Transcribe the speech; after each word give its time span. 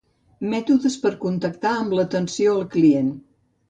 Mètodes 0.53 0.95
per 1.03 1.13
contactar 1.27 1.77
amb 1.85 1.97
l'atenció 2.01 2.59
al 2.61 2.69
client. 2.77 3.19